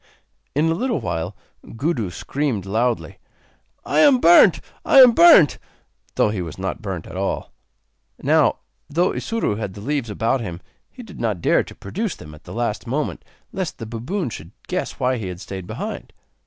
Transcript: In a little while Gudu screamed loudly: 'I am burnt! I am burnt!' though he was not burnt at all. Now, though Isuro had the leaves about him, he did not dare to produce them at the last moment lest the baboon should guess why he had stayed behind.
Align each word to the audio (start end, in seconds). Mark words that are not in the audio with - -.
In 0.55 0.65
a 0.65 0.73
little 0.73 0.99
while 0.99 1.35
Gudu 1.75 2.09
screamed 2.09 2.65
loudly: 2.65 3.19
'I 3.85 3.99
am 3.99 4.19
burnt! 4.19 4.59
I 4.83 4.97
am 4.99 5.11
burnt!' 5.11 5.59
though 6.15 6.29
he 6.31 6.41
was 6.41 6.57
not 6.57 6.81
burnt 6.81 7.05
at 7.05 7.15
all. 7.15 7.51
Now, 8.23 8.55
though 8.89 9.11
Isuro 9.13 9.57
had 9.57 9.75
the 9.75 9.79
leaves 9.81 10.09
about 10.09 10.41
him, 10.41 10.59
he 10.89 11.03
did 11.03 11.19
not 11.19 11.39
dare 11.39 11.63
to 11.65 11.75
produce 11.75 12.15
them 12.15 12.33
at 12.33 12.45
the 12.45 12.51
last 12.53 12.87
moment 12.87 13.23
lest 13.53 13.77
the 13.77 13.85
baboon 13.85 14.31
should 14.31 14.53
guess 14.67 14.99
why 14.99 15.17
he 15.17 15.27
had 15.27 15.39
stayed 15.39 15.67
behind. 15.67 16.11